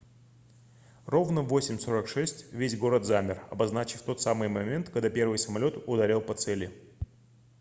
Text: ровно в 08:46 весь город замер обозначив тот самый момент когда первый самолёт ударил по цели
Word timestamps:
ровно 1.05 1.43
в 1.43 1.53
08:46 1.55 2.45
весь 2.55 2.75
город 2.75 3.05
замер 3.05 3.43
обозначив 3.51 4.01
тот 4.01 4.19
самый 4.19 4.47
момент 4.47 4.89
когда 4.89 5.11
первый 5.11 5.37
самолёт 5.37 5.83
ударил 5.85 6.21
по 6.21 6.33
цели 6.33 6.73